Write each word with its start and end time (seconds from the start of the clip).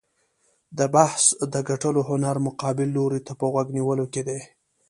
د 0.77 0.79
بحث 0.95 1.23
د 1.53 1.55
ګټلو 1.69 2.01
هنر 2.09 2.35
مقابل 2.47 2.87
لوري 2.97 3.21
ته 3.27 3.33
په 3.39 3.45
غوږ 3.51 3.67
نیولو 3.77 4.05
کې 4.13 4.21
دی. 4.27 4.39